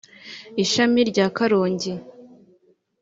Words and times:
ishami 0.63 0.99
rya 1.09 1.27
Karongi 1.35 1.91